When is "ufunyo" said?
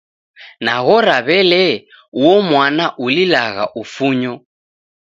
3.81-4.33